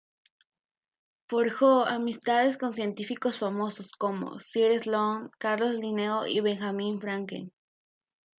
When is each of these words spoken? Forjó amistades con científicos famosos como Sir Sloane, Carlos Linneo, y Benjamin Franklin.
Forjó 1.27 1.85
amistades 1.85 2.57
con 2.57 2.73
científicos 2.73 3.37
famosos 3.37 3.91
como 3.95 4.39
Sir 4.39 4.79
Sloane, 4.81 5.29
Carlos 5.37 5.75
Linneo, 5.75 6.25
y 6.25 6.39
Benjamin 6.41 6.99
Franklin. 6.99 7.53